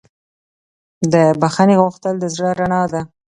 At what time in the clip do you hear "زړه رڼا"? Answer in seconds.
2.35-2.83